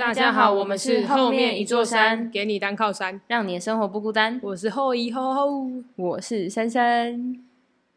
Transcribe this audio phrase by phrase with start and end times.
[0.00, 4.40] 大家好，我们是后面一座山，给你当靠山，让你的生活不孤单。
[4.42, 7.36] 我是后一后后，我是珊珊。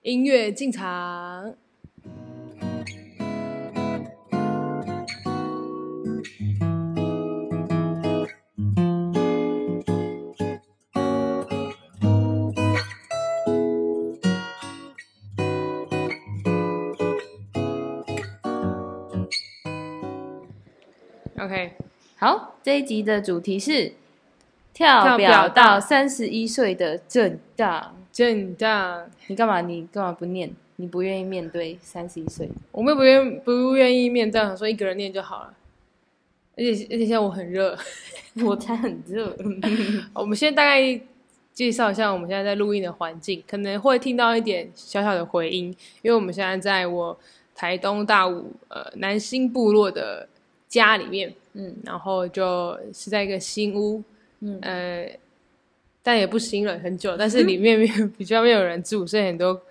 [0.02, 1.54] 音乐进场。
[21.40, 21.74] OK，
[22.24, 23.92] 好，这一集的主题是
[24.74, 27.94] 跳表到三十一岁的震荡。
[28.14, 29.60] 震荡，你干嘛？
[29.60, 30.50] 你干嘛不念？
[30.78, 32.50] 你不愿意面对三十一岁？
[32.72, 35.54] 我们不愿不愿意面对，想说一个人念就好了。
[36.56, 37.78] 而且而且现在我很热，
[38.46, 39.36] 我才很热。
[40.16, 40.98] 我们先大概
[41.52, 47.20] 介绍一下我们现在在录音的环境，可能会听到一点小小的回音，因为我们现在在我
[47.54, 50.30] 台东大武呃南新部落的
[50.70, 54.04] 家里面，嗯，然后就是在一个新屋，
[54.42, 55.10] 嗯呃。
[56.06, 59.62] 但也不新了，很久，但是里面没有 比较没有人住，所以很多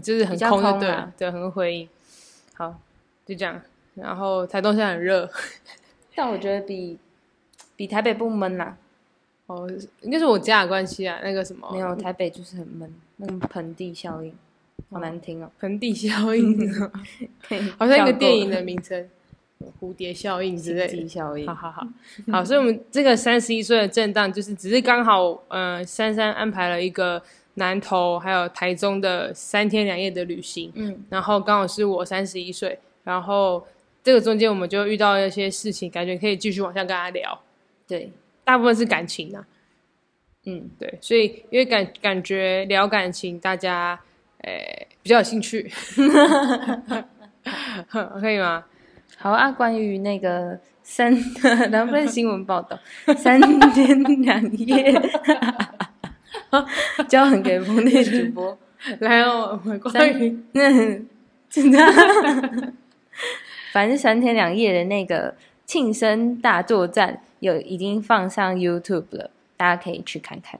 [0.00, 1.88] 就是很空的，对对，很回应。
[2.54, 2.78] 好，
[3.26, 3.60] 就这样。
[3.96, 5.28] 然后台东现在很热，
[6.14, 6.96] 但我觉得比
[7.74, 8.76] 比台北不闷呐。
[9.46, 9.68] 哦，
[10.02, 11.18] 应该是我家的关系啊。
[11.24, 14.32] 那个什么，没有台北就是很闷，那个盆地效应，
[14.88, 15.50] 好难听哦。
[15.58, 16.72] 盆地效应，
[17.76, 19.08] 好像一个电影的名称。
[19.80, 21.86] 蝴蝶效应之类的，效应，好好好，
[22.30, 27.22] 好，所以我们这个三十一岁的震荡，就是只是刚好，呃，珊珊安排了一个
[27.54, 33.66] 南投还有台中的三天两夜的旅行，嗯，然后刚好是我三十一岁，然后
[34.02, 37.38] 这个中间我们就遇到一些事情，感觉可以继续往下跟他聊，
[37.86, 38.10] 对，
[38.44, 39.46] 大部分是感情啊，
[40.46, 44.00] 嗯，对，所以因为感感觉聊感情，大家
[44.38, 45.70] 诶比较有兴趣，
[47.88, 48.64] 可以吗？
[49.22, 51.16] 好啊，关于那个三，
[51.70, 52.76] 两份新闻报道，
[53.16, 54.92] 三天两夜，
[57.06, 58.58] 交很给封面主播，
[58.98, 59.60] 来哦，
[59.92, 60.68] 关于那
[61.48, 61.78] 真的，
[63.72, 65.36] 反正三天两夜的那个
[65.66, 70.58] 庆生大作战有已经放上 YouTube 了，大家可以去看看。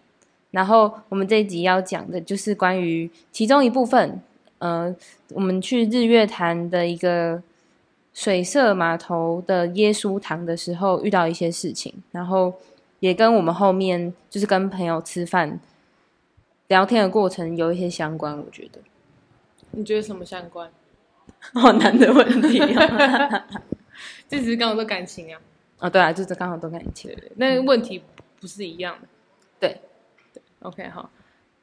[0.53, 4.20] 然后我们这一集要讲的就是关于其中一部分，
[4.60, 4.94] 呃，
[5.31, 7.42] 我们去日月潭的一个。
[8.15, 12.53] 水色码头的耶稣堂的时候遇到一些事情，然后
[13.00, 15.59] 也跟我们后面就是跟朋友吃饭
[16.69, 18.37] 聊天的过程有一些相关。
[18.37, 18.81] 我觉得，
[19.71, 20.71] 你觉得什么相关？
[21.55, 22.59] 好难的问题，
[24.29, 25.41] 这只是刚好都感情啊。
[25.79, 27.11] 哦，对啊，就是刚好都感情。
[27.37, 28.03] 那问题
[28.41, 29.09] 不是一样的。
[29.59, 29.81] 对，
[30.34, 31.11] 对，OK，好，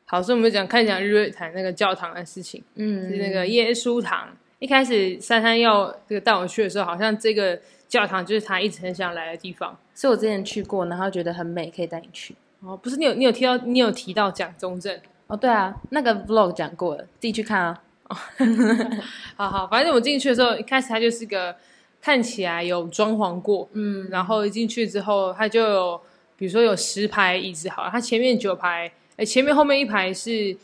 [0.06, 4.30] 好，所以我们讲看讲日月潭那个教堂的事情，嗯，是那个耶稣堂。
[4.60, 12.36] 一开始珊珊要这个带我去的时候，好像这个教堂就是他一直很想来的地方，是我之前去过，然后觉得很美，可以带你去。
[12.62, 17.82] 哦，不是你有你有提到你有提到蒋中正哦，对啊，那个 vlog 讲过了，自己去看啊。
[19.38, 21.56] 好好，反正我进去的时候，一开始它就是个
[22.02, 26.02] 看起来有装潢过，嗯，然后一进去之后，它就有
[26.36, 30.58] 比如说有十排椅子，好，它前面九排，哎，前面后面一排是。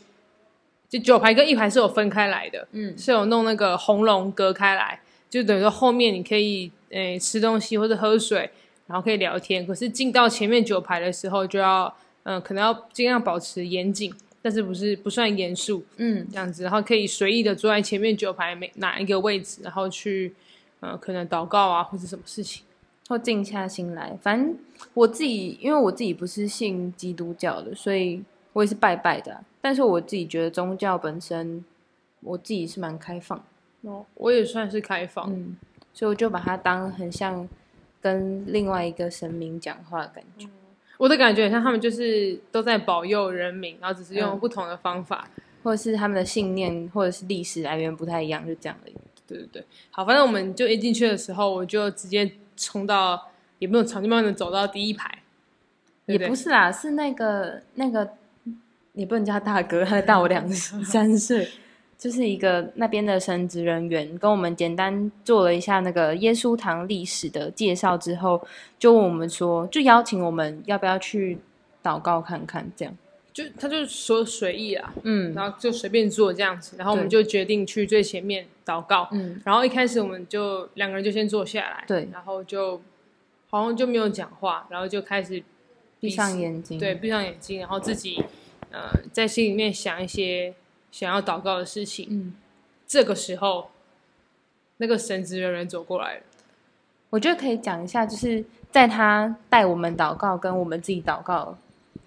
[0.87, 8.49] 就九排跟一排是有分开来的，嗯，是有弄那个红龙隔开来，就等于说后面你可以诶吃东西或者喝水，
[8.87, 9.65] 然后可以聊天。
[9.65, 20.33] 可是进到前面九排的时候，就要嗯，可能要尽量保持严谨，但是不是不算严肃，嗯，这样子，然后可以随意的坐在前面九排每哪一个位置，然后去
[20.81, 22.63] 嗯，可能祷告啊或者什么事情，
[23.07, 24.17] 或静下心来。
[24.21, 24.55] 反正
[24.93, 28.23] 我自己，因为我自己不是信基督教的，所以
[28.53, 29.43] 我也是拜拜的。
[29.65, 31.65] 但是我自己觉得宗教本身，
[32.19, 33.43] 我自己是蛮开放
[33.81, 35.57] 哦，我也算是开放，嗯，
[35.91, 37.49] 所以我就把它当很像
[37.99, 40.47] 跟另外一个神明讲话的感觉。
[40.99, 45.27] 我的感觉很像他们就是都在保佑人民，然后只是用不同的方法，
[45.63, 48.93] 或者是他们的信念或者是历史来源不太一样，就这样而已。
[49.25, 55.23] 对对对，好，反正我们就一进去的时候，我就直接冲到，也没有长，就慢慢的走到第一排。
[56.05, 58.07] 也不是啦，是那个那个。
[58.95, 61.47] 你不能叫大哥，他 大我两三岁，
[61.97, 68.41] 就是一个那边的神职人员，跟我们简单做了一下那个耶稣堂历史的介绍之后，
[68.79, 71.37] 就问我们说，就邀请我们要不要去
[71.83, 72.97] 祷告看看，这样，
[73.33, 82.81] 就他就说随意啊，嗯，然后就随便做这样子，然后我们就决定去最前面祷告，嗯，然后一开始我们就两个人就先坐下来，对，然后就
[83.49, 85.43] 好像就没有讲话，然后就开始
[85.99, 88.23] 闭上眼睛，对，闭上眼睛，然后自己。
[88.71, 90.53] 呃，在心里面想一些
[90.91, 92.07] 想要祷告的事情。
[92.09, 92.33] 嗯，
[92.87, 93.69] 这个时候，
[94.77, 96.21] 那个神职人员走过来了。
[97.09, 101.57] 我觉得可以讲一下，就是在他带我们祷告跟我们自己祷告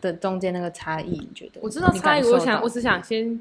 [0.01, 1.61] 的中间那个差异，你觉得？
[1.63, 3.41] 我知道差异，我想我只想先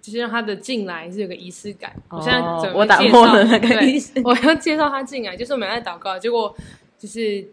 [0.00, 1.92] 就是让他的进来是有个仪式感。
[2.08, 6.54] 我现在哦准备我打破了那个仪式我要介绍他进来，就是我们在祷告，结果
[6.96, 7.44] 就是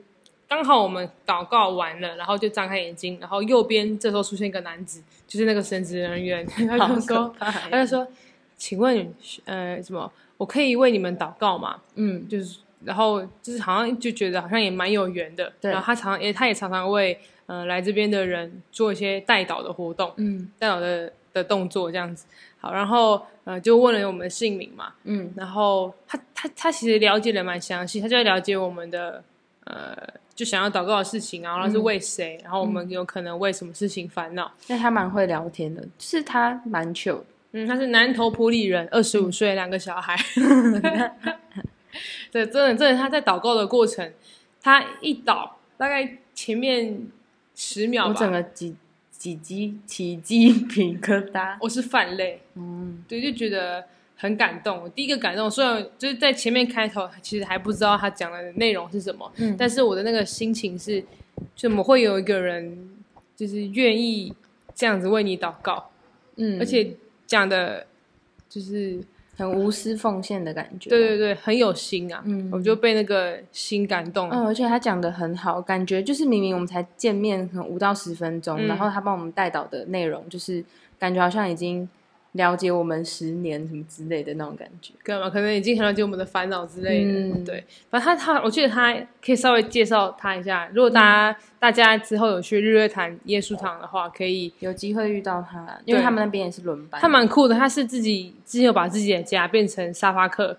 [0.55, 8.07] 刚好我们祷告完了，然后就张开眼睛，然后右边这时候出现一个男子，就是那个神职人员， 他就说他就说，
[8.55, 9.13] 请问
[9.43, 11.81] 呃什么，我可以为你们祷告吗？
[11.95, 15.51] 嗯就是，然后就是好像就觉得好像也蛮有缘的。
[15.59, 22.25] 对然后他常也他也常常为呃来这边的人做一些带导的活动，嗯带导的的动作这样子。
[22.61, 29.21] 好，然后呃就问了我们的姓名嘛，嗯然后他他他其实了解的蛮详细，他就在了解我们的
[29.65, 29.93] 呃
[30.35, 34.51] 就想要祷告的事情，然后他是为谁，然后我们有可能为什么事情烦恼。
[34.67, 37.25] 那他蛮会聊天的，就是他蛮糗的。
[37.53, 40.13] 嗯，他是南投普里人，二十五岁，两个小孩。
[42.29, 44.11] 对，真的，真的，他在祷告的过程，
[44.61, 47.07] 他一祷，大概前面
[47.55, 48.75] 十秒我整吧，个几
[49.11, 51.55] 几鸡起鸡皮疙瘩。
[51.61, 53.87] 我是泛泪，嗯对，就觉得
[54.25, 54.81] 很感动。
[54.83, 61.03] 我第一个感动，虽然就是在前面开头，其实还不知道他讲的内容是什么，嗯但是我的那个心情是，
[61.55, 62.89] 怎么会有一个人，
[63.35, 64.33] 就是愿意
[64.73, 65.89] 这样子为你祷告，
[66.35, 66.91] 嗯，而且
[67.25, 67.85] 讲的，
[68.49, 68.99] 就是
[69.37, 70.89] 很无私奉献的感觉。
[70.89, 74.35] 对对对，很有心啊，嗯我就被那个心感动了。
[74.35, 80.63] 嗯，而且他讲的很好，感觉就是明明我们才见面可能五到十分钟，嗯然后他帮我们带导的内容，就是
[80.97, 81.87] 感觉好像已经
[82.35, 84.93] 了解我们十年什么之类的那种感觉。
[85.03, 85.29] 干嘛？
[85.29, 87.11] 可能已经很了解我们的烦恼之类的。
[87.11, 88.93] 嗯对，反正他他，我记得他
[89.23, 90.69] 可以稍微介绍他一下。
[90.73, 94.35] 如果大家、大家之后有去日月潭耶稣堂的话，可以。
[94.59, 96.99] 有机会遇到他，因为他们那边也是轮班。
[97.01, 100.57] 他蛮酷的，他是自己之前有把自己的家变成沙发客，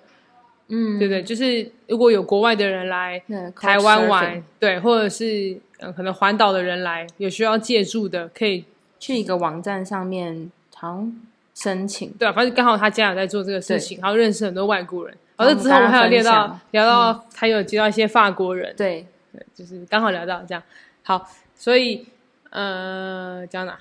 [0.69, 1.23] 嗯，对不对？
[1.23, 3.23] 就是如果有国外的人来
[3.55, 8.65] 台湾玩，对，或者是呃可能环岛的人来有需要借住的，可以
[8.99, 11.21] 去一个网站上面，好像
[11.57, 12.13] 申请。
[12.13, 15.17] 对啊，反正刚好他家有在做这个事情，然后认识很多外国人。
[15.37, 20.63] 然然后后之后我们还有聊到聊到他有接到一些法国人，对，对，就是刚好聊到这样。
[21.03, 22.07] 好，所以
[22.51, 23.79] 呃，讲哪？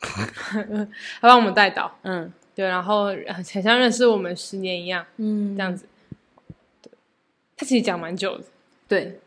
[0.00, 5.86] 他帮我们带导，嗯对，然后呃很像认识我们十年一样，嗯，这样子。
[6.82, 6.90] 对，
[7.56, 8.44] 他其实讲蛮久的，
[8.88, 9.20] 对。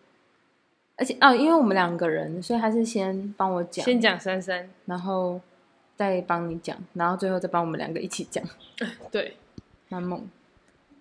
[0.98, 5.42] 而且哦，因为我们两个人，所以他是先帮我讲，先讲珊珊，然后
[5.95, 8.44] 再帮你讲，然后最后再帮我们两个一起讲，
[9.12, 9.38] 对，
[9.89, 10.27] 蛮猛。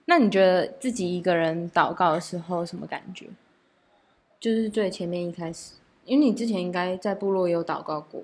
[0.06, 3.26] 那你觉得自己一个人祷告的时候什么感觉？
[4.38, 8.22] 就是最前面一开始，因为你之前应该在部落也有祷告过，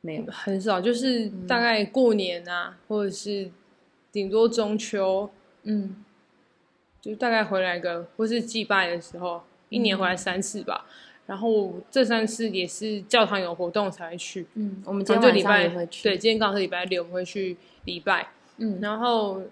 [0.00, 0.24] 没有？
[0.30, 3.50] 很少，就是大概过年啊，或者是
[4.12, 5.28] 顶多中秋，
[5.64, 6.04] 嗯
[7.00, 10.86] 就大概回来个，或是祭拜的时候，一年回来三次吧。
[11.28, 16.08] 然后这三次也是教堂有活动才会去，嗯，我们今今天就礼拜也会去。
[16.08, 17.54] 对，，今天刚好是礼拜六，我们会去
[17.84, 18.30] 礼拜。
[18.56, 19.42] 嗯然后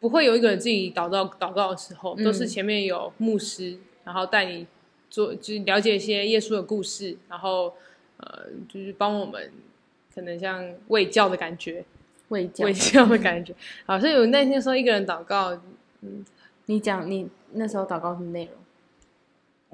[0.00, 4.66] 不会有一个人自己祷告祷告的时候，嗯都是前面有牧师，然后带你
[5.08, 7.72] 做，就是了解一些耶稣的故事，然后
[8.16, 9.52] 呃，就是帮我们
[10.12, 11.84] 可能像卫教的感觉，
[12.26, 12.48] 卫。
[12.48, 13.54] 教的感觉。
[13.86, 15.56] 好，所以我那天说一个人祷告，
[16.00, 16.24] 嗯
[16.66, 18.54] 你讲你那时候祷告什么内容？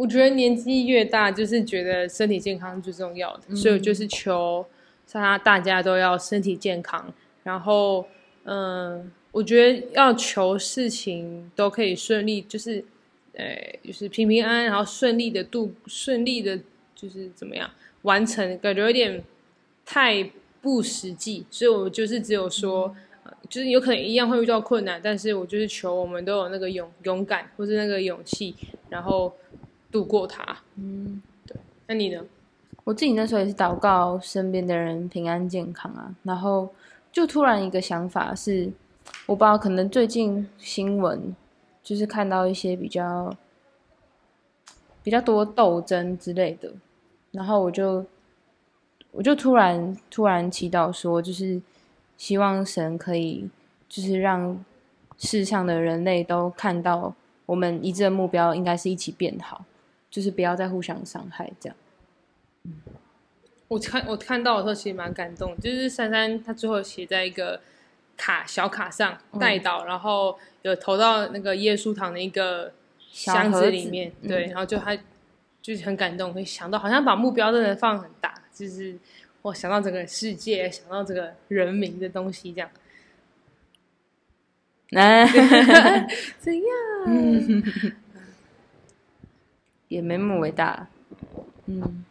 [0.00, 4.64] 我觉得年纪越大，就是觉得身体健康最重要的，嗯所以我就是求
[5.12, 8.06] 大大家都要身体健康，然后
[8.44, 12.82] 嗯、我觉得要求事情都可以顺利，就是
[13.34, 16.58] 呃，就是平平安安，然后顺利的度，顺利的，
[16.94, 17.70] 就是怎么样
[18.02, 19.22] 完成，感觉有点
[19.84, 20.30] 太
[20.62, 22.96] 不实际，所以我就是只有说。
[23.22, 28.54] 呃就是有可能一样会遇到困难，但是我就是求我们都有那个勇勇敢，或是那个勇气，
[28.88, 29.32] 然后
[29.90, 30.56] 度过它。
[30.76, 31.56] 嗯，对
[31.86, 32.24] 那你呢？
[32.84, 36.68] 我自己那时候也是祷告身边的人平安健康啊，然后
[37.12, 38.72] 就突然一个想法是，
[39.26, 41.34] 我不知道可能最近新闻
[41.82, 43.36] 就是看到一些比较
[45.02, 46.72] 比较多斗争之类的，
[47.32, 48.04] 然后我就
[49.12, 51.60] 我就突然突然祈祷说，就是
[52.16, 53.48] 希望神可以
[53.88, 54.64] 就是让
[55.18, 57.14] 世上的人类都看到
[57.46, 59.64] 我们一致的目标应该是一起变好，
[60.10, 61.76] 就是不要再互相伤害这样。
[63.68, 67.60] 我看我看到的时候，其实蛮感动，就是珊珊她最后写在一个
[68.16, 72.72] 卡小卡上带到，然后有投到那个耶稣堂的一个
[73.12, 74.98] 箱子子里面，嗯对，然后就她
[75.62, 78.98] 就是很感动，会想到好像把目标真的放很大，就是
[79.42, 82.68] 我想到整个世界，想到这个人民的东西，这样
[84.90, 85.24] 哎，
[86.40, 86.66] 怎样？
[89.90, 90.86] 也没那么伟大。
[91.66, 92.04] 嗯，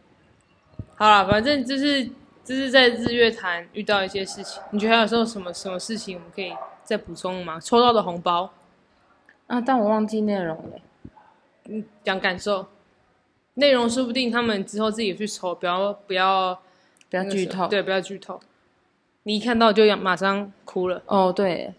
[0.96, 2.06] 好了，反正就是
[2.44, 7.60] 就是在日月潭遇到一些事情，你觉得还有时候什么什么事情我们可以再补充吗？
[7.60, 8.52] 抽到的红包，
[9.48, 10.80] 啊，但我忘记内容了。
[11.66, 12.68] 嗯，讲感受，
[13.54, 16.62] 内容说不定他们之后自己去抽，不要不要
[17.10, 17.68] 不要剧透。
[17.68, 18.40] 对，不要剧透。
[19.24, 21.02] 你一看到就要马上哭了。
[21.06, 21.74] 哦，对。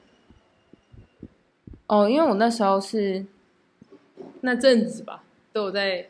[1.86, 3.26] 哦，因为我那时候是
[4.42, 6.06] 那阵子吧，都有在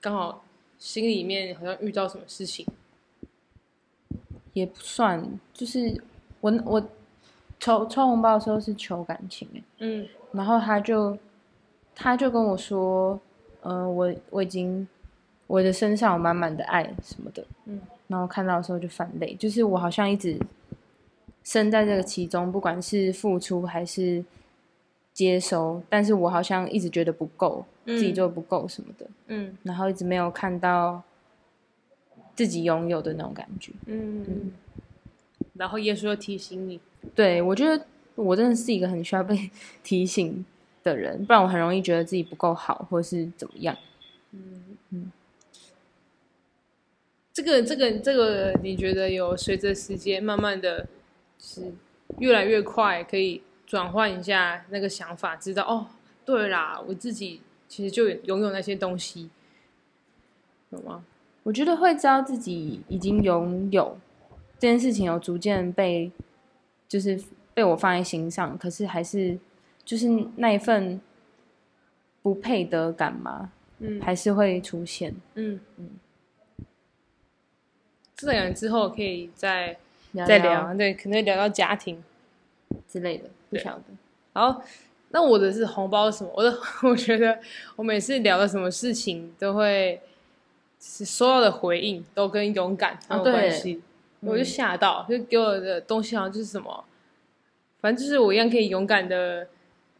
[0.00, 0.44] 刚好
[0.78, 2.66] 心里面好像遇到什么事情，
[4.52, 5.22] 也不算，
[5.52, 6.02] 就是
[6.40, 6.80] 我我
[7.60, 11.16] 抽抽红包的时候是求感情哎，嗯，然后他就
[11.94, 13.20] 他就跟我说，
[13.62, 14.86] 嗯，我我已经
[15.46, 20.36] 我的身上有满满的爱什么的，嗯，然后看到的时候就泛泪，就是我好像一直
[21.44, 24.24] 身在这个其中，不管是付出还是。
[25.12, 31.02] 接收，但是我好像一直觉得不够，自己做不够什么的，嗯，然后一直没有看到
[32.34, 34.52] 自己拥有的那种感觉，嗯，
[35.54, 36.80] 然后耶稣又提醒你，
[37.14, 39.50] 对我觉得我真的是一个很需要被
[39.82, 40.44] 提醒
[40.82, 43.76] 的人， 不然我很容易觉得自己不够好，或者是怎么样，
[44.32, 44.62] 嗯。
[44.94, 45.10] 嗯，
[47.32, 50.86] 这个这个这个，你觉得有随着时间慢慢的，
[51.38, 51.72] 是
[52.18, 53.42] 越来越快可以。
[53.72, 55.86] 转换一下那个想法，知道哦，
[56.26, 59.30] 对啦，我自己其实就拥有那些东西，
[60.68, 61.02] 有吗？
[61.42, 63.98] 我觉得会知道自己已经拥有
[64.58, 66.12] 这件事情，有逐渐被
[66.86, 67.18] 就是
[67.54, 69.38] 被我放在心上，可是还是
[69.86, 71.00] 就是那一份
[72.20, 75.88] 不配得感嘛，嗯，还是会出现，嗯嗯。
[78.16, 79.78] 这两人之后可以再
[80.26, 82.04] 再聊，对，可能聊到家庭
[82.86, 83.30] 之类的。
[83.52, 83.84] 不晓得。
[84.32, 84.64] 好，
[85.10, 86.32] 那我的是红包什么？
[86.34, 87.38] 我的 我觉得
[87.76, 90.00] 我每次聊的什么事情都会
[90.80, 93.82] 是收到的回应都跟勇敢有关系，
[94.20, 96.84] 我就吓到，就给我的东西好像就是什么，
[97.80, 99.46] 反正就是我一样可以勇敢的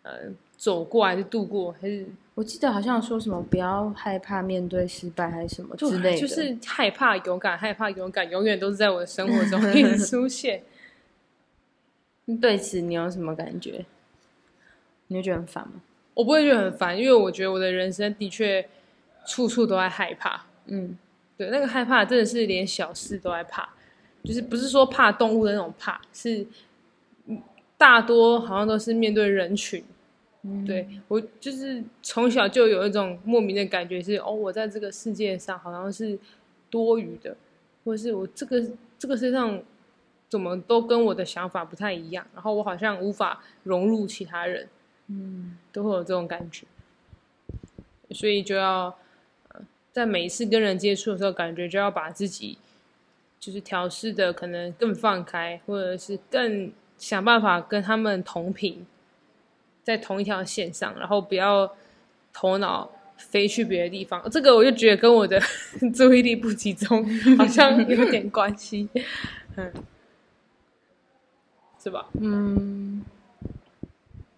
[0.02, 0.12] 呃
[0.56, 10.62] 走过还是度过，还是我记得好像说什么不要害怕面对失败还是什么之类的，就是害怕勇敢，害怕勇敢，永远都是在我的生活中 一直出现。
[12.40, 13.84] 对此你有什么感觉？
[15.08, 15.74] 你会觉得很烦吗？
[16.14, 18.66] 我不会觉得很烦，因为我觉得我的人生的确
[19.26, 20.46] 处处都在害怕。
[20.66, 20.96] 嗯，
[21.36, 23.68] 对，那个害怕真的是连小事都在怕，
[24.22, 26.46] 就是不是说怕动物的那种怕，是
[27.76, 29.84] 大多好像都是面对人群。
[30.66, 36.18] 对我就是从小就有一种莫名的感觉，是哦，我在这个世界上好像是
[36.70, 37.36] 多余的，
[37.84, 38.62] 或者是我这个
[38.98, 39.62] 这个世界上。
[40.32, 44.66] 怎么都跟我的想法不太一样，然后我好像无法融入其他人，
[45.08, 46.64] 嗯，都会有这种感觉，
[48.12, 48.96] 所以就要
[49.92, 52.56] 在每一次跟人接触的时候，感觉就要把自己
[53.38, 58.86] 就是调试的可能更放开，或者是更想办法跟他们同频，
[59.84, 61.70] 在同一条线上，然后不要
[62.32, 64.30] 头脑飞去别的地方。
[64.30, 65.38] 这个我就觉得跟我的
[65.94, 68.88] 注意力不集中好像有点关系，
[69.56, 69.70] 嗯。
[71.82, 72.06] 是吧？
[72.20, 73.04] 嗯，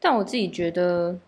[0.01, 1.19] 但我自己觉得，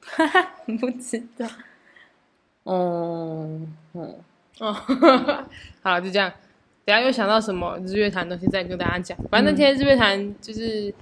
[0.00, 1.48] 哈哈，不知道。
[2.62, 3.60] 哦，
[3.94, 4.16] 嗯，
[4.60, 4.72] 哦，
[5.82, 6.32] 好，就这样。
[6.84, 9.18] 等下又想到什么日月潭东西再跟大家讲。
[9.30, 10.94] 反正那天日月潭就是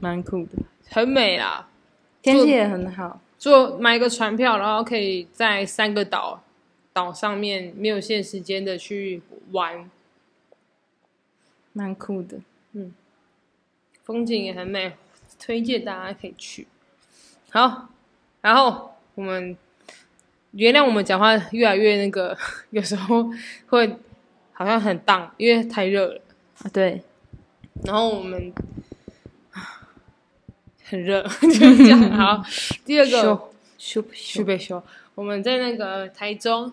[0.00, 0.56] 蛮酷的，
[0.90, 1.68] 很美啦，
[2.20, 3.20] 天气也很好。
[3.38, 6.42] 坐买一个船票，然后可以在三个岛。
[6.92, 9.90] 岛上面没有限时间的去玩，
[11.72, 12.40] 蛮酷的，
[12.72, 12.92] 嗯，
[14.02, 14.96] 风景也很美，
[15.38, 16.66] 推荐大家可以去。
[17.50, 17.88] 好，
[18.40, 19.56] 然后我们
[20.52, 22.36] 原谅我们讲话越来越那个，
[22.70, 23.30] 有时候
[23.68, 23.96] 会
[24.52, 26.20] 好像很荡，因为太热了。
[26.58, 26.70] 啊。
[26.72, 27.02] 对，
[27.84, 28.52] 然后我们
[30.84, 32.10] 很热， 就这样。
[32.12, 32.42] 好，
[32.84, 33.48] 第二个。
[33.78, 34.82] 修修被修，
[35.18, 36.72] 我们在那个台中。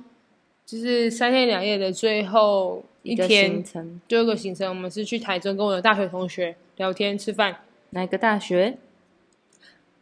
[0.67, 3.63] 就是三天两夜的最后一天，
[4.07, 7.57] 最后一个行程，我们是去台中跟我的大学同学聊天吃饭。
[7.91, 8.79] 哪个大学？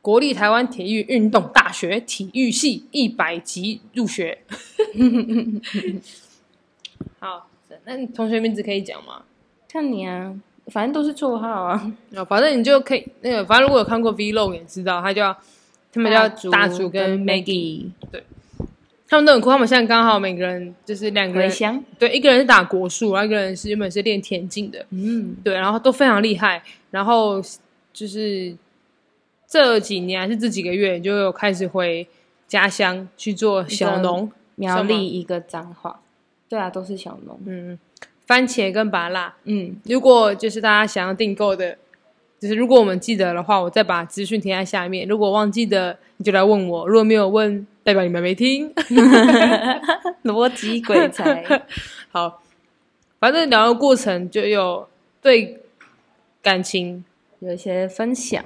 [0.02, 4.40] 国立台湾体育运动大学体育系一百级入学。
[7.20, 7.50] 好，
[7.84, 9.24] 那你同学名字可以讲吗？
[9.68, 10.34] 看你啊，
[10.68, 11.94] 反正都是绰号啊。
[12.30, 15.38] 反正你就可以那个，反正如果有看过 Vlog 也知道，他叫
[15.94, 18.22] 他们叫大竹跟 Maggie，对。
[19.06, 27.40] 他们都很酷，他们现在刚好每个人就是两个人，对，一个人是打国术，然后一个人是原本是练田径的，嗯，对，然后都非常厉害，然后
[27.92, 28.56] 就是
[29.46, 32.08] 这几年还是这几个月，就有开始回
[32.48, 36.00] 家乡去做小农，苗栗一个脏话，
[36.50, 37.40] 对啊，都是小农。
[37.46, 37.78] 嗯，
[38.26, 39.36] 番茄跟芭辣。
[39.44, 41.78] 嗯，如果就是大家想要订购的，
[42.44, 45.08] 就是如果我们记得的话，我再把资讯填在下面。
[45.08, 48.70] 如果忘记的，你就来问我；如果没有问，代表你们没听。
[50.24, 51.66] 逻辑鬼才。
[52.12, 52.42] 好，
[53.18, 54.86] 反正聊的过程就有
[55.22, 55.62] 对
[56.42, 57.06] 感情，
[57.40, 58.44] 有一些分享，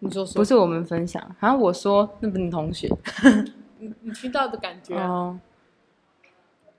[0.00, 2.88] 你说说，不是我们分享，好像我说那不是你同学
[3.78, 5.38] 你你听到的感觉啊、哦。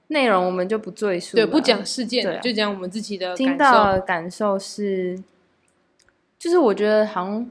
[0.08, 3.74] 内容我们就不赘述对，不讲事件，就讲我们自己的听感受。
[3.74, 5.18] 到的感受是，
[6.44, 7.50] 就是我觉得好像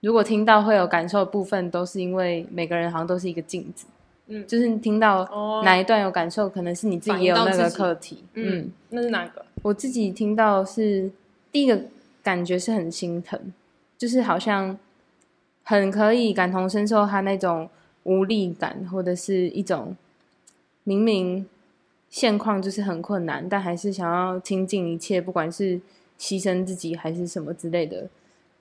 [0.00, 3.86] 如果听到会有感受的部分，都是因为每个人好像都是一个镜子，
[4.26, 4.46] 嗯。
[4.46, 8.22] 就是你听到哦，哪一段有感受，可能是你自己也有那个课题。
[8.34, 9.42] 嗯，嗯，那是哪个？
[9.62, 11.10] 我自己听到是
[11.50, 11.80] 第一个
[12.22, 13.40] 感觉是很心疼，
[13.96, 14.78] 就是好像
[15.62, 17.70] 很可以感同身受他那种
[18.02, 19.96] 无力感，或者是一种
[20.84, 21.46] 明明
[22.10, 25.80] 现况就是很困难，但还是想要倾尽一切，不管是
[26.20, 28.08] 牺牲自己还是什么之类的，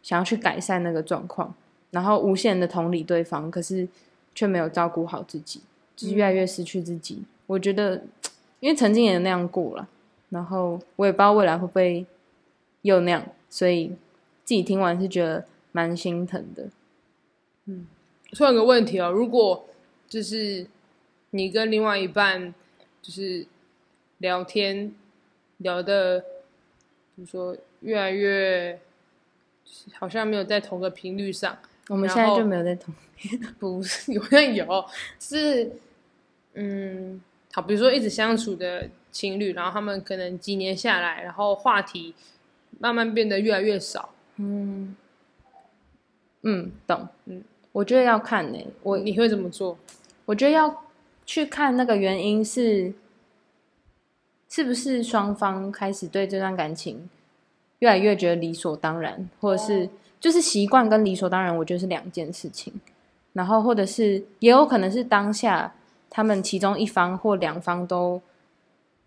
[0.02, 1.54] 想要去改善那个状况，
[1.92, 3.88] 然后无限的同理对方，可是
[4.34, 5.62] 却没有照顾好自己，
[5.96, 7.24] 就是越来越失去自己。
[7.46, 8.02] 我觉得，
[8.62, 9.90] 因为曾经也那样过了。
[10.30, 12.06] 然后我也不知道未来会不会
[12.84, 13.88] 又那样，所以
[14.46, 16.70] 自己听完是觉得蛮心疼的。
[18.32, 19.66] 突然有个问题哦，如果
[20.08, 20.68] 就是
[21.32, 22.54] 你跟另外一半
[23.02, 23.48] 就是
[24.20, 24.94] 聊天
[25.58, 26.24] 聊的，
[27.20, 28.80] 比如说越来越，
[29.92, 31.58] 好像没有在同个频率上，
[31.90, 32.96] 我们现在就没有在同，
[33.60, 34.86] 不是 有像有，
[35.20, 35.70] 是
[36.54, 37.22] 嗯，
[37.52, 42.16] 好，比如说一直相处的情侣，然后他们可能几年下来，然后话题
[42.80, 44.96] 慢慢变得越来越少，嗯
[46.44, 49.78] 嗯，懂，嗯嗯，我觉得要看呢、我你会怎么做？
[50.24, 50.86] 我觉得要
[51.26, 52.94] 去看那个原因是，
[54.50, 57.08] 是不是双方开始对这段感情
[57.80, 59.88] 越来越觉得理所当然，或者是
[60.20, 62.74] 就是习惯跟理所当然，我觉得是两件事情。
[63.34, 65.74] 然后或者是也有可能是当下
[66.10, 68.20] 他们其中一方或两方都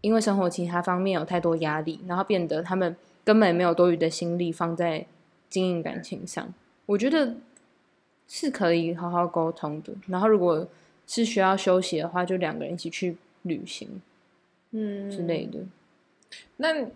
[0.01, 5.05] 因为生活其他方面有太多压力，然后变得他们根本没有多余的心力放在
[5.51, 6.55] 经营感情上。
[6.87, 7.35] 我觉得
[8.29, 9.93] 是可以好好沟通的。
[10.07, 10.67] 然后如果
[11.07, 14.01] 是需要休息的话，就两个人一起去旅行
[14.73, 15.61] 嗯之类的。
[16.57, 16.87] 那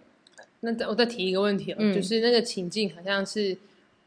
[0.60, 3.56] 那再我再提一个问题哦，嗯就是那个情境好像是，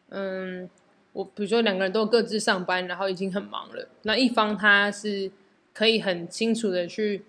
[0.09, 0.69] 嗯，
[1.13, 5.31] 我比如说两个人都各自上班，然后已经很忙了，那一方他是
[5.73, 7.23] 可以很清楚的去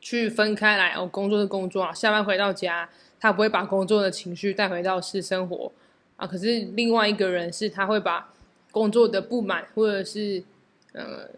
[0.00, 2.88] 去分开来，哦，工作是工作啊，下班回到家，
[3.20, 5.72] 他不会把工作的情绪带回到私生活
[6.16, 8.32] 啊，可是另外一个人是他会把
[8.70, 10.44] 工作的不满或者是
[10.92, 11.28] 呃。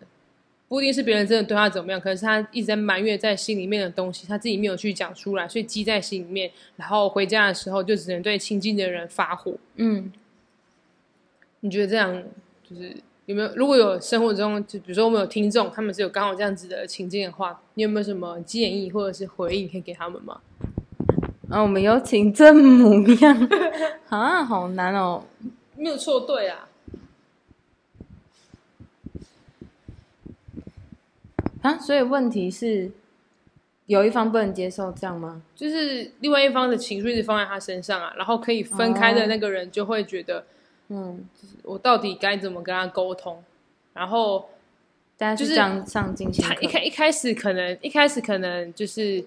[0.74, 9.54] 不一定是别人真的对他怎么样，可能是他一直在埋怨在心里面的东西，他自己没有去讲出来，所以积在心里面，然后回家的时候就只能对亲近的人发火。
[9.76, 10.12] 嗯，
[11.60, 12.20] 你觉得这样
[12.68, 12.92] 就是
[13.26, 13.54] 有没有？
[13.54, 20.40] 如果有生活中，就比如说我们有听众，他们是有刚好这样子的情境的话，你有没有什么建议或者是回应可以给他们吗？
[21.50, 23.48] 啊，我们有请正母样
[24.10, 25.22] 啊，好难哦。
[25.76, 26.66] 没有错对啊，
[31.64, 32.90] 啊，所以问题是
[33.86, 35.42] 有一方不能接受这样吗？
[35.56, 40.44] 就是另外一方的情绪是放在他身上啊，然后可以分开的那个人就会觉得，
[40.88, 43.42] 嗯，就是我到底该怎么跟他沟通？
[43.94, 44.50] 然后
[45.16, 49.24] 大家就是这样上进心他一开一开始可能一开始可能就是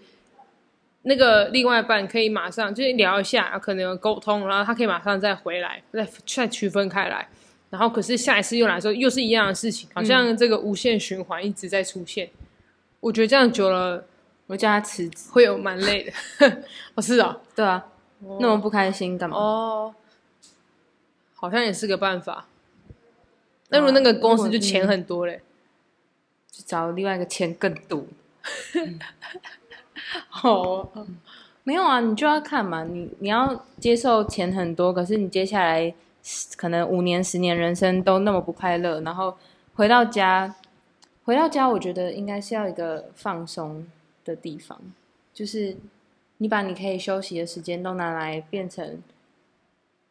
[1.02, 7.28] 那个另外一半可以马上就是聊一下，可能有沟通，然后他可以马上再回来，再再区分开来。
[7.69, 12.30] 然后可是下一次又来说又是一样的事情，好像这个无限循环一直在出现。
[12.99, 14.06] 我觉得这样久了
[14.47, 15.30] 我叫他辞职。
[15.32, 16.13] 会有蛮累的。
[16.95, 17.86] 哦，是啊，对啊，
[18.39, 19.38] 那么不开心干嘛？
[19.38, 19.93] 哦，
[21.36, 22.47] 好像也是个办法。
[23.69, 25.41] 那如果那个公司就钱很多嘞，
[26.51, 28.06] 去找另外一个钱更多。
[30.41, 30.89] 哦，
[31.63, 35.93] 没有啊，你就要看嘛，你你要接受钱很多，可是你接下来
[36.55, 39.37] 可能五年、十年人生都那么不快乐，然后
[39.75, 40.55] 回到家，
[41.23, 43.87] 回到家，我觉得应该是要一个放松
[44.25, 44.79] 的地方，
[45.33, 45.77] 就是
[46.37, 49.01] 你把你可以休息的时间都拿来变成，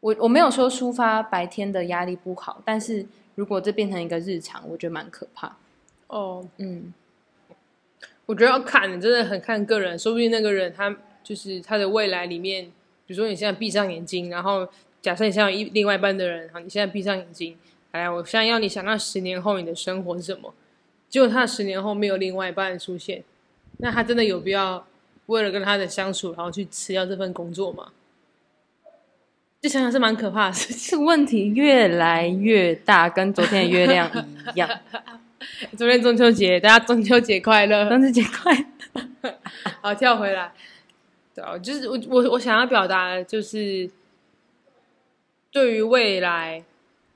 [0.01, 5.57] 我我没有说抒发白天的压力不好，但是如果这变成一个日常，我觉得蛮可怕。
[6.07, 6.95] 哦，嗯，
[8.27, 12.65] 我觉得要看，真的很看个人，说不定那个人他就是他的未来里面，
[13.07, 14.67] 比如说你现在闭上眼睛，然后
[15.07, 17.57] 假设你现在有一另外一半的人，好，你现在闭上眼睛，
[17.93, 20.53] 来，我现在要你想到十年后你的生活是什么？
[21.09, 23.23] 结果他十年后没有另外一半出现，
[23.77, 24.85] 那他真的有必要
[25.27, 27.93] 为了跟他的相处，然后去辞掉这份工作吗？
[29.61, 30.91] 就想想是蛮可怕的事情。
[30.91, 34.11] 这个问题越来越大，跟昨天的月亮
[34.57, 34.69] 一样。
[35.79, 37.89] 昨天中秋节，大家中秋节快乐！
[37.89, 38.53] 中秋节快
[39.23, 39.39] 乐！
[39.81, 40.51] 好，跳回来，
[41.33, 43.89] 对啊，就是我我我想要表达的就是，
[45.51, 46.65] 对于未来，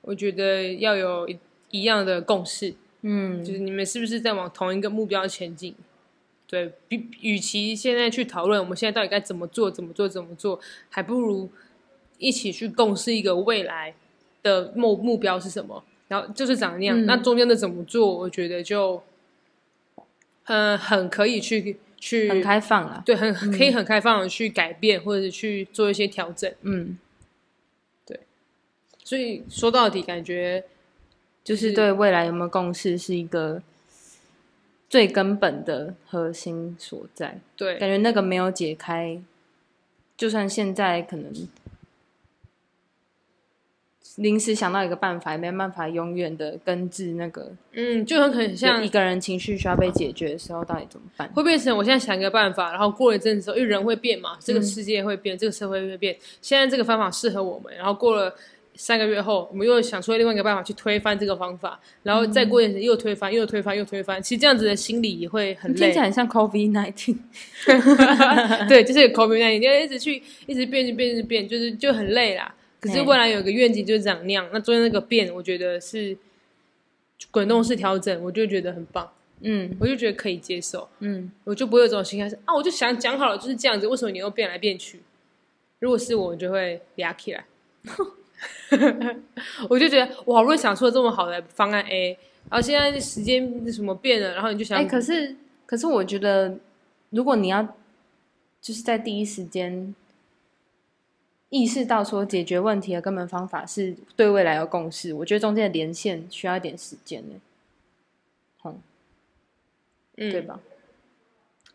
[0.03, 1.39] 我觉得要有一
[1.71, 5.75] 一样的共识，嗯，就是你们是不是在往同一个目标前进？
[6.47, 11.49] 对比，与其现在去讨论我们现在到底该怎么做、怎么做、怎么做，还不如
[12.19, 13.95] 一起去共识一个未来
[14.43, 17.01] 的目目标是什么，然后就是长那样。
[17.01, 19.01] 嗯那中间的怎么做，我觉得就，
[20.47, 23.01] 嗯、很可以去去很开放了。
[23.07, 26.53] 对，很很可以很开放的去改变，或者是去做一些调整。
[26.63, 26.99] 嗯，
[29.11, 30.63] 所以说到底，感觉
[31.43, 33.61] 就是对未来有没有共识是一个
[34.89, 37.41] 最根本的核心所在。
[37.57, 39.21] 对感觉那个没有解开，
[40.17, 41.33] 就算现在可能
[44.15, 47.51] 临时想到一个办法，也没办法永远的根治那个。
[47.73, 51.29] 嗯，就很很像一个人情绪需要被解决的时候，到底怎么办？
[51.33, 56.17] 会变成我现在想一个办法，然后过了一阵子之后，因为人会变嘛，这个世界会变，这个社会会变。
[56.41, 58.33] 现在这个方法适合我们，然后过了
[58.83, 64.23] 三个月后，我们又想出另外一个办法去推翻这个方法，然后再过一阵子又推翻，又推翻，又推翻。
[64.23, 65.99] 其实这样子的心理也会很累听起。
[65.99, 67.19] 来很像 COVID nineteen。
[68.67, 72.55] 对，就是 COVID nineteen，就一直去，一直变，变，变，就是就很累啦。
[72.81, 76.17] 可是未来有个愿景就是长那样，那中间那个变，我觉得是
[77.31, 79.07] 滚动式调整，我就觉得很棒，
[79.43, 80.89] 嗯我就觉得可以接受。
[81.01, 85.01] 嗯，我就不会有这种心态是啊，我就想讲好了就是这样子，为什么你又变来变去？
[85.81, 87.45] 如果是我，我就会俩起来。
[89.69, 96.57] 我就觉得我好不容易想出了这么好的方案 A，然后现在时间什么变了，然后你就想，哎、可是可是我觉得，
[97.11, 97.63] 如果你要
[98.61, 99.95] 就是在第一时间
[101.49, 107.35] 意识到说解决问题的根本方法是对未来有共识，我觉得中间的连线需要一点时间呢，
[108.63, 110.41] 嗯，对？
[110.43, 110.61] 吧？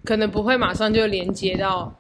[0.04, 2.00] 可能不会马上就连接到。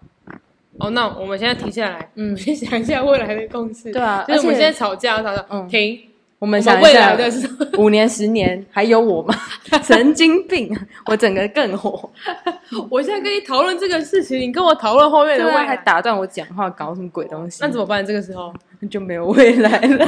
[0.79, 3.91] 哦，那我们现在停下来，嗯先想一下未来的共识。
[3.91, 5.99] 对啊就是我们现在吵架，吵架，嗯停。
[6.38, 9.33] 我们想一下来的是五年、十年，还有我吗？
[9.81, 10.69] 神经病！
[11.07, 12.07] 我整个更火，
[12.91, 17.59] 我现在跟你讨论这个事情，你跟我讨论后面的未来，还打断我讲话，搞什么鬼东西？
[17.61, 18.05] 那怎么办？
[18.05, 18.53] 这个时候，
[18.91, 20.05] 就没有未来了？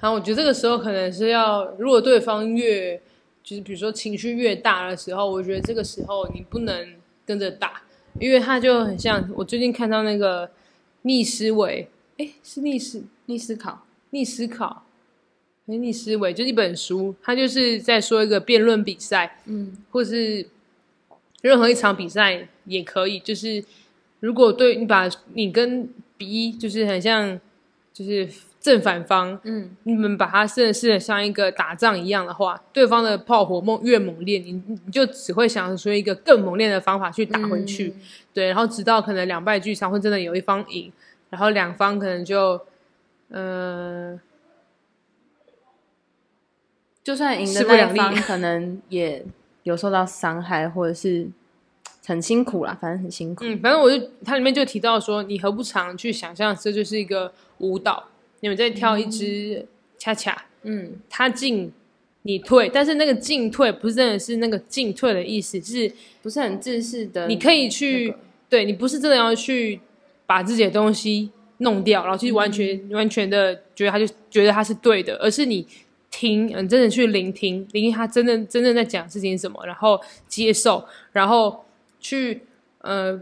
[0.00, 2.96] 然后我觉得这个时候可能是要，如果对方越
[3.44, 6.74] 就是比如说情绪越大的时候，我觉得这个时候你不能
[7.26, 7.82] 跟着打，
[8.20, 10.50] 因为他就很像我最近看到那个
[11.02, 14.84] 逆思维，哎，是逆思逆思考，逆思考，
[15.66, 20.46] 哎逆思维，就是一本书，它就是在说一个辩论比赛，嗯或是
[21.42, 23.64] 任何一场比赛也可以，就是
[24.20, 27.40] 如果对你把你跟 B 就是很像，
[27.92, 28.28] 就是
[28.60, 29.76] 正反方，嗯。
[29.84, 38.00] 你们把它真的是像一个打仗一样的话，对方的炮火猛越猛烈，你你就只会想出一个更猛烈的方法去打回去，嗯。
[38.34, 40.92] 对，然后直到可能两败俱伤，会真的有一方赢，
[41.30, 42.60] 然后两方可能就，
[43.30, 44.18] 呃，
[47.02, 47.98] 就算赢的势不两立。
[47.98, 49.24] 那一方可能也
[49.62, 51.28] 有受到伤害，或者是
[52.06, 53.44] 很辛苦啦，反正很辛苦。
[53.44, 58.08] 嗯，反正我就它里面就提到说，你何不常去想象这就是一个舞蹈，
[58.40, 59.66] 你们再挑一支
[59.98, 60.92] 恰恰，嗯。
[61.08, 61.72] 他进
[62.22, 65.90] 你退，但是那个进退不是真的是那个进退的意思，是
[66.22, 68.18] 不是很正式的，你可以去，那个。
[68.50, 69.78] 对你不是真的要去
[70.24, 75.66] 把自己的东西弄掉，然后去完全、完全的觉得他就觉得他是对的，而是你
[76.10, 81.62] 听，嗯，真的去聆听，聆听他真正真正在讲的事情是什么，然后接受，然后
[82.00, 82.40] 去
[82.78, 83.20] 呃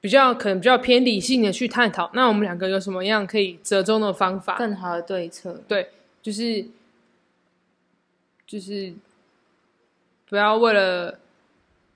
[0.00, 4.56] 比较可能比较偏理性的去探讨，那我们两个有什么样可以折中的方法？
[4.56, 5.60] 更好的对策。
[5.66, 5.90] 对
[6.22, 6.64] 就是
[8.46, 8.92] 就是
[10.28, 11.18] 不要为了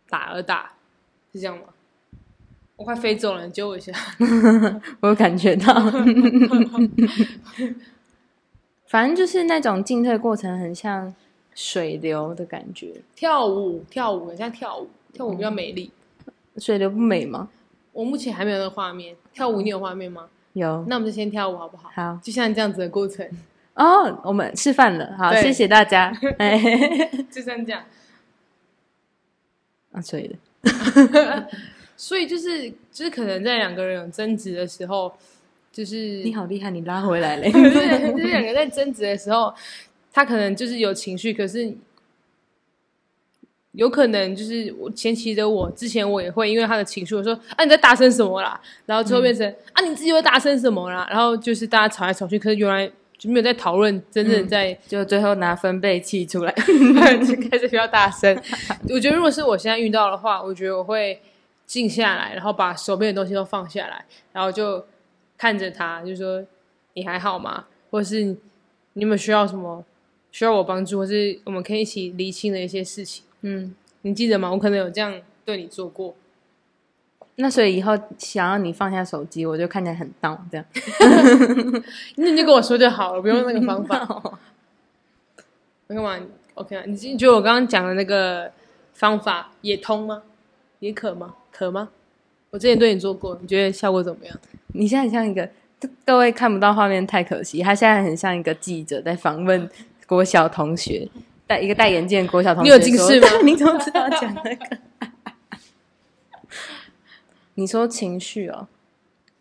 [0.09, 0.73] 打而打，
[1.33, 1.65] 是这样吗？
[2.77, 3.93] 我快飞走了，你救我一下。
[5.01, 5.73] 我有感觉到，
[8.87, 11.15] 反正就是那种进退过程很像
[11.55, 13.03] 水流的感觉。
[13.15, 15.93] 跳舞，跳舞很像跳舞，跳舞比较美丽。
[16.57, 17.51] 水流不美吗？
[17.93, 20.29] 我目前还没有那个画面，跳舞你有画面吗？
[20.55, 20.85] 有。
[20.89, 21.91] 那我们就先跳舞好不好？
[21.95, 23.27] 好就像这样子的过程，
[23.75, 26.13] 哦，我们示范了，好，对谢谢大家。
[26.39, 26.59] 哎，
[27.31, 27.83] 就像这样。
[29.93, 30.37] 啊，所以的，
[31.97, 35.13] 所以就是就是可能在两个人有争执的时候，
[35.71, 37.45] 就是你好厉害，你拉回来了。
[37.53, 39.53] 就是就是两个在争执的时候，
[40.13, 41.75] 他可能就是有情绪，可是
[43.73, 56.53] 有可能就是我前期的我，之前我也会因为他的情绪，我说啊你在大声什么啦，然后最后变成、啊你自己会大声什么啦，然后就是大家吵来吵去，可是原来就没有在讨论真正在、就最后拿分贝器出来。
[57.25, 58.37] 就开始比较大声。
[58.91, 61.21] 我觉得如果是我现在遇到的话，我觉得我会
[61.65, 64.85] 静下来，然后把手边的东西都放下来，然后就
[65.39, 66.45] 看着他，就说
[66.95, 67.65] 你还好吗？
[67.91, 69.85] 或者是你有没有需要什么
[70.31, 73.25] 需要我帮助，或是我们可以一起厘清的一些事情。
[73.43, 74.51] 嗯，你记得吗？
[74.51, 76.15] 我可能有这样对你做过。
[77.37, 80.65] 那所以以后想要你放下手机，我就看起来很 down 这样。
[82.17, 83.99] 那 你就跟我说就好了，不用那个方法。
[85.89, 86.83] 那干嘛？OK 啊？
[86.87, 88.53] 你你觉得我刚刚讲的那个
[88.93, 90.23] 方法也通吗？
[90.81, 91.35] 也可吗？
[91.51, 91.89] 可吗？
[92.51, 94.39] 我之前对你做过，你觉得效果怎么样？
[94.75, 95.49] 你现在很像一个，
[96.05, 99.69] 各位看不到画面太可惜，他现在很像一个记者在访问
[100.07, 101.09] 国小同学，
[101.53, 102.71] 戴一个戴眼镜的国小同学。
[102.71, 104.79] 你有近视吗你怎么知道讲那个？
[107.55, 108.67] 你说情绪哦，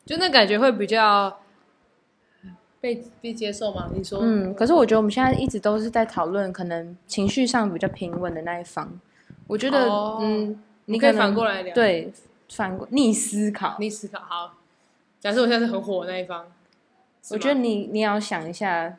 [0.06, 1.40] 就那感觉会比较
[2.82, 3.90] 被被接受吗？
[3.94, 9.00] 你说，嗯，可是我觉得我们现在一直都是在讨论可能情绪上比较平稳的那一方。
[9.48, 12.12] 我觉得，哦嗯，你可以反过来聊，，对
[12.50, 13.78] 反过逆思考。
[13.80, 14.56] 逆思考好。
[15.22, 16.46] 假设我现在是很火的那一方，
[17.30, 18.98] 我觉得你你也要想一下，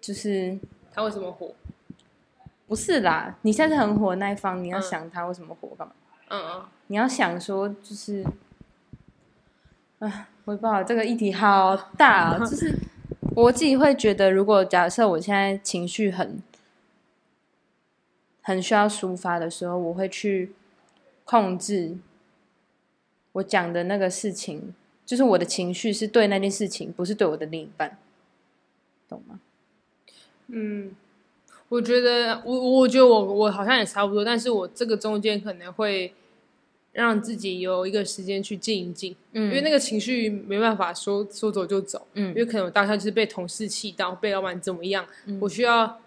[0.00, 0.58] 就是
[0.92, 1.52] 他为什么火？
[2.74, 3.38] 不是啦？
[3.42, 5.94] 你现在是很火的那一方，你要嗯想他为什么火干嘛？
[6.26, 8.24] 嗯嗯，你要想说，就是，
[10.00, 12.76] 啊，我也不知道这个议题好大、啊， 就是
[13.36, 16.42] 我自己会觉得，如果假设我现在情绪很
[18.42, 20.52] 很需要抒发的时候，我会去
[21.24, 21.96] 控制
[23.34, 24.74] 我讲的那个事情，
[25.06, 27.96] 就是我的情绪是对那件事情，不是对我的另一半，
[29.08, 29.38] 懂吗？
[30.48, 30.90] 嗯，
[31.68, 36.12] 我觉得我我觉得我我好像也差不多，但是我这个中间可能会
[36.92, 45.04] 让自己有一个时间去静一静，嗯因为那个情绪没办法说说走就走，嗯因嗯为可能我当下就是被同事气到，被老板怎么样，
[45.40, 45.98] 我需要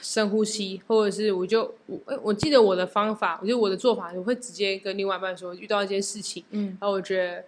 [0.00, 7.44] 深呼吸，或者是我就我哎我记得我的方法，我觉得我的做法，我会直接跟另外一半说遇到一件事情，嗯然后我觉得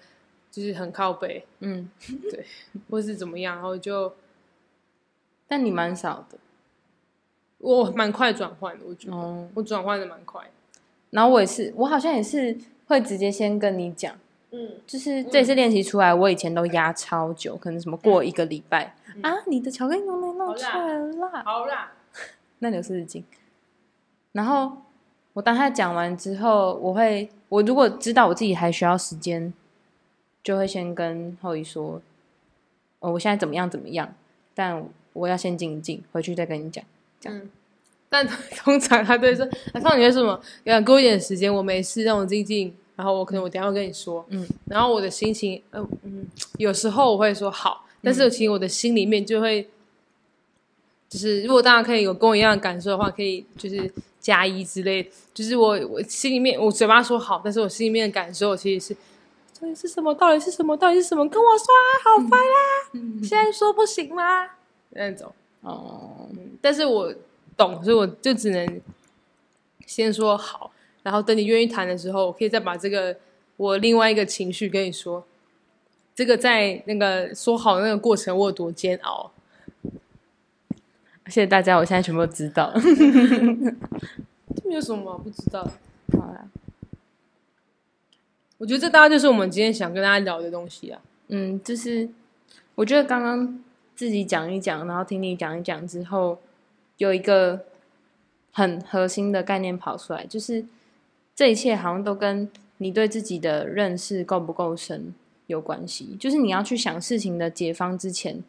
[0.50, 1.88] 就是很靠背，嗯，
[2.30, 2.44] 对
[2.90, 4.12] 或是怎么样，然后就
[5.48, 6.38] 但你蛮少的
[7.62, 9.48] 我蛮快转换的，我觉得、哦。
[9.54, 10.42] 我转换的蛮快，
[11.10, 14.14] 然后我也是，我好像也是会直接先跟你讲。
[14.50, 14.72] 嗯。
[14.86, 21.92] 就是这次练习出来，我以前都压超久，可能什么过一个礼拜、啊，你的巧克力牛奶弄出来了啦，好啦，
[22.58, 23.24] 那你有四十斤。
[24.32, 24.72] 然后
[25.34, 29.52] 我当他讲完之后，我会，我如果知道我自己还需要时间，
[30.42, 32.02] 就会先跟后羿说，
[32.98, 34.12] 哦，我现在怎么样怎么样，
[34.52, 36.84] 但我要先静一静，回去再跟你讲。
[37.24, 37.50] 嗯，
[38.08, 40.38] 但 通常他都会说：“啊，胖你为什么？
[40.64, 42.74] 要给我一点时间，我没事，让我静静。
[42.94, 46.26] 然后我可能我等下会跟你说。”嗯，然后我的心情，呃嗯，
[46.58, 49.68] 有时候我会说好，但是其实我的心里面就会，
[51.08, 55.10] 就是如果大家可以有跟我一样的感受的话，可以就是加一之类的。
[55.32, 58.96] 就是我我心里面我嘴巴说好，但是我心里面的感受其实是。
[59.60, 60.12] 到底是什么？
[60.14, 60.76] 到底是什么？
[60.76, 61.28] 到底是什么？
[61.28, 61.86] 跟我说啊！
[62.04, 63.20] 好烦啦！
[63.22, 64.50] 现在说不行吗？
[64.90, 65.32] 那种。
[65.62, 66.28] 哦，
[66.60, 67.12] 但是我
[67.56, 68.80] 懂，所以我就只能
[69.86, 70.70] 先说好，
[71.02, 73.16] 然后等你愿意谈的时候，我可以再把这个
[73.56, 75.24] 我另外一个情绪跟你说。
[76.14, 79.32] 这个在那个说好的那个过程，我有多煎熬。
[81.24, 82.70] 谢谢大家，我现在全部都知道。
[82.74, 85.62] 这没有什么不知道。
[86.12, 86.46] 好啦，
[88.58, 91.00] 我觉得这大概就是我们今天想跟大家聊的东西啊。
[91.28, 92.06] 嗯，就是
[92.74, 96.38] 我觉得刚刚自己讲一讲，然后听你讲一讲之后，
[96.96, 97.64] 有一个
[98.50, 100.64] 很核心的概念跑出来，就是
[101.34, 105.14] 这一切好像都跟你对自己的认识够不够深
[105.46, 106.16] 有关系。
[106.18, 108.42] 就是你要去想事情的解方之前，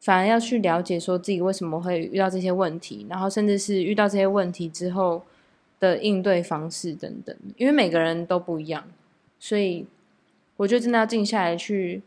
[0.00, 5.22] 反而要去了解说自己为什么会遇到这些问题，然后甚至是遇到这些问题之后
[5.80, 8.84] 的应对方式等等，因为每个人都不一样，
[9.38, 9.86] 所以
[10.56, 12.02] 我觉得真的要静下来去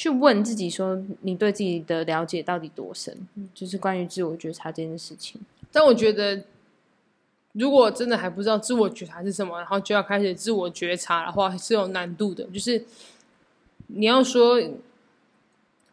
[0.00, 3.14] 去问自己，说你对自己的了解到底多深，
[3.52, 5.38] 就是关于自我觉察这件事情。
[5.70, 6.42] 但我觉得，
[7.52, 12.44] 如果真的还不知道自我觉察是什么，然后就要开始自我觉察的话，是有难度的。
[12.44, 12.82] 就是
[13.88, 14.58] 你要说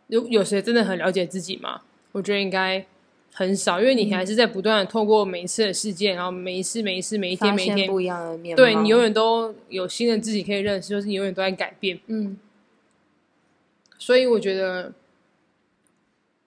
[0.08, 1.82] 有有谁真的很了解自己吗？
[2.13, 2.86] 我觉得应该
[3.34, 12.00] 很少，因为你还是在不断的透过每一次的事件，然后每一次、每一次、每一天、每一天不一样的面貌，对你永远都有新的自己可以认识，就是你永远都在改变。
[12.08, 12.38] 嗯
[14.00, 14.94] 所以我觉得，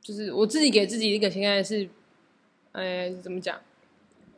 [0.00, 1.88] 就是我自己给自己一个心态是，
[2.72, 3.60] 哎，怎么讲，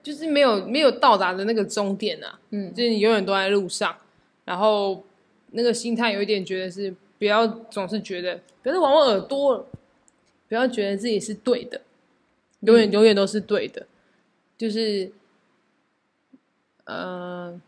[0.03, 3.97] 就是没有没有到达的那个终点啊，嗯就是你永远都在路上，
[4.45, 5.05] 然后
[5.51, 9.69] 那个心态有一点觉得是不要总是觉得，不要往我耳朵，
[10.49, 11.81] 不要觉得自己是对的，
[12.61, 13.87] 永远、永远都是对的，
[14.57, 15.13] 就是，
[16.85, 17.61] 呃，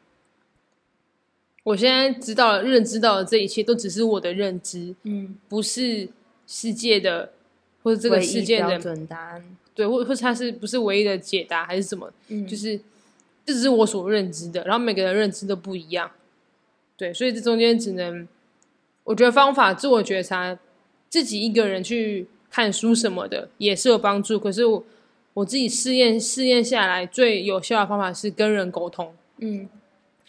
[1.64, 6.08] 我现在知道了、认知到的这一切都只是我的认知，嗯，不是
[6.46, 7.32] 世界的
[7.82, 12.12] 或者这个世界的准答案，对，或或者它是不是唯一的解答还是什么？
[12.28, 12.78] 嗯就是
[13.46, 16.10] 这只是我所认知的，然后每个人认知都不一样，
[16.96, 18.28] 对，所以这中间只能，
[19.04, 20.58] 我觉得方法自我觉察，
[21.08, 24.84] 自己一个人去看书什么的也是有帮助，可是我
[25.32, 29.68] 我自己试验试验下来，最有效的方法是跟人沟通，嗯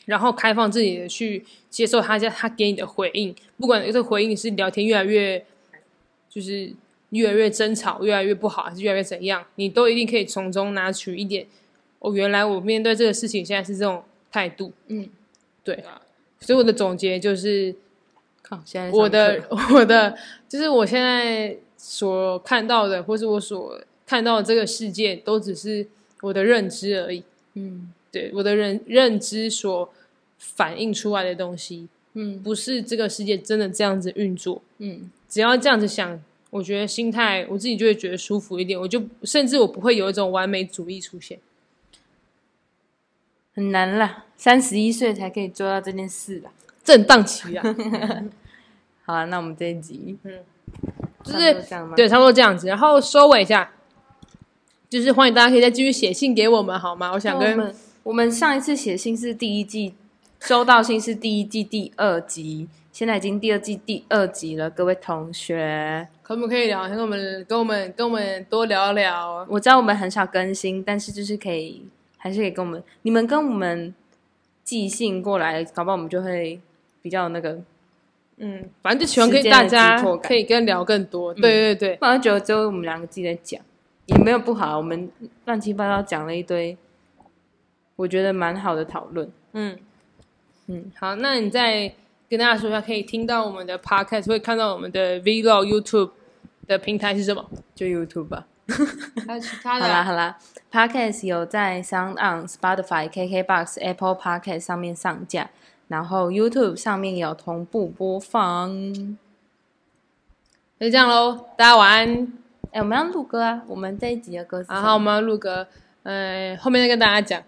[0.05, 5.43] 然后开放自己的去接受他家他给你的回应，不管这个回应是聊天越来越
[6.29, 6.73] 就是
[7.09, 11.45] 越来越争吵，越来越不好，还是越来越怎样，你都一定可以从中拿取一点。
[11.99, 15.09] 哦，原来我面对这个事情现在是这种态度，嗯，
[15.63, 15.83] 对。
[16.41, 17.73] 所以我的总结就是，
[18.43, 19.41] 靠，现在我的
[19.73, 20.15] 我的
[20.47, 25.87] 就是我现在所看到的，或是我所看到的这个世界，都只是
[26.21, 27.23] 我的认知而已。
[27.53, 29.89] 嗯对我的认认知所
[30.37, 34.61] 反映出来的东西，嗯不是这个世界真的这样子运作。
[34.77, 41.37] 嗯只要这样子想，我觉得心态我自己就会觉得舒服一点，我就甚至我不会有一种完美主义出现。
[43.53, 46.51] 很难啦，三十一岁才可以做到这件事啦。
[46.83, 47.75] 震荡期啊，
[49.03, 50.39] 好啊，那我们这一集嗯
[51.23, 51.53] 就是？
[51.97, 52.67] 对，差不多这样子。
[52.67, 53.73] 然后收尾一下，
[54.89, 57.11] 就是欢迎大家可以再继续写信给我们，好吗？
[57.11, 57.73] 我想跟那
[58.05, 59.95] 我们上一次写信是第一季，
[60.39, 69.43] 收到信是第一季第二集，现在已经第二季第二集了，各位同学，可不可以聊，跟我们跟我们跟我们多聊聊。
[69.49, 71.83] 我知道我们很少更新，但是就是可以，
[72.17, 73.91] 还是可以跟我们，你们跟我们
[74.63, 76.61] 寄信过来，搞不好我们就会
[77.01, 77.59] 比较那个，
[78.37, 81.33] 嗯，反正就喜欢跟时间的大家可以跟聊更多。
[81.33, 83.59] 对对对，反正觉得只有我们两个自己在讲，
[84.05, 85.09] 也没有不好，我们
[85.45, 86.77] 乱七八糟讲了一堆，
[87.95, 89.29] 我觉得蛮好的讨论。
[89.53, 89.77] 嗯
[90.67, 91.93] 嗯，好，那你再
[92.29, 96.11] 跟大家说一下，可以听到我们的 podcast，会看到我们的 vlog YouTube
[96.67, 97.45] 的平台是什么？
[97.75, 98.47] 就 YouTube 吧。
[99.27, 100.35] 还有其他 好啦好啦
[100.71, 105.51] ，Podcast 有在 Sound On、Spotify、KKBox、Apple Podcast 上面上架，
[105.87, 108.71] 然后 YouTube 上面有同步播放。
[110.79, 112.27] 就这样喽，大家晚安。
[112.71, 113.61] 哎，我们要录歌啊！
[113.67, 115.67] 我们这一集的歌然后我们要录歌，
[116.03, 117.41] 呃，后面再跟大家讲。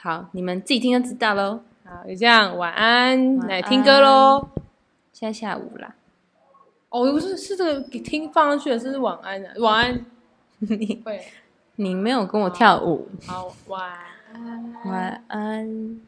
[0.00, 1.60] 好，你们自己听就知道喽。
[1.84, 4.48] 好，就这样，晚安，晚来听歌喽。
[5.12, 5.92] 现在下午啦，
[6.88, 10.06] 哦，不是是这个给听放上去的，这是晚安的，晚安。
[10.60, 11.24] 你会，
[11.76, 13.08] 你没有跟我跳舞。
[13.26, 13.90] 好，晚
[14.32, 14.74] 安。
[14.84, 16.00] 晚安。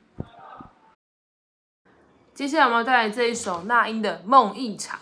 [2.33, 4.99] 接下来我们要带来这一首那英的《梦一场》。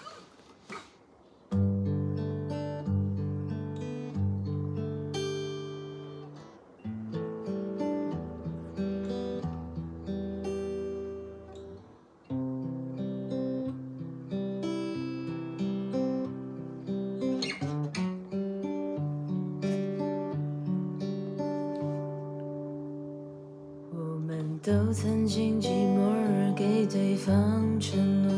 [24.69, 27.35] 都曾经寂寞而给对方
[27.81, 28.35] 承诺，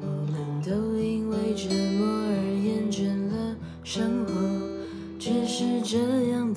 [0.00, 4.32] 我们都因为折磨而厌倦了生活。
[5.18, 6.51] 只是这样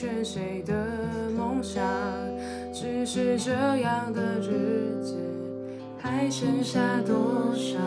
[0.00, 0.72] 全谁的
[1.36, 1.84] 梦想？
[2.72, 5.14] 只是这样的日子，
[5.98, 7.78] 还剩下多少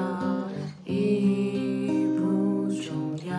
[0.86, 3.34] 已不重要。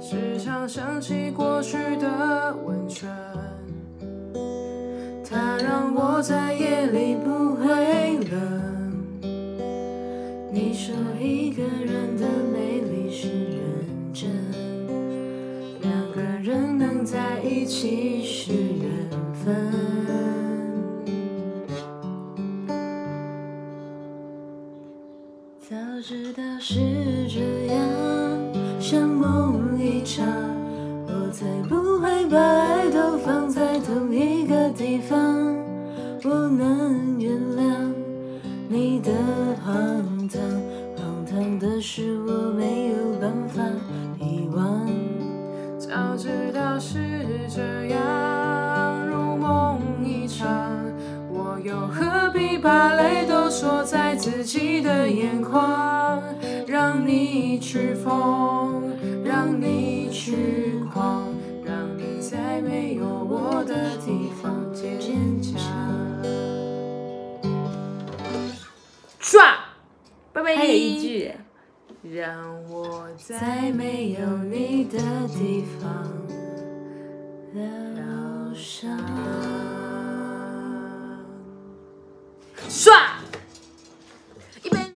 [0.00, 3.10] 时常想起过去的温存，
[5.28, 8.94] 它让我在夜里不会冷。
[10.52, 12.24] 你说一个人的
[17.66, 19.54] 其实缘分。
[25.66, 27.03] 早知道是